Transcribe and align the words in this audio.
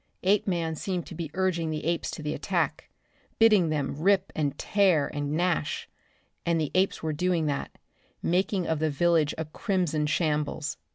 Apeman 0.23 0.73
seemed 0.73 1.05
to 1.05 1.13
be 1.13 1.29
urging 1.35 1.69
the 1.69 1.85
apes 1.85 2.09
to 2.09 2.23
the 2.23 2.33
attack, 2.33 2.89
bidding 3.37 3.69
them 3.69 3.95
rip 3.99 4.31
and 4.35 4.57
tear 4.57 5.07
and 5.13 5.33
gnash, 5.33 5.87
and 6.43 6.59
the 6.59 6.71
apes 6.73 7.03
were 7.03 7.13
doing 7.13 7.45
that, 7.45 7.77
making 8.19 8.65
of 8.65 8.79
the 8.79 8.89
village 8.89 9.35
a 9.37 9.45
crimson 9.45 10.07
shambles. 10.07 10.77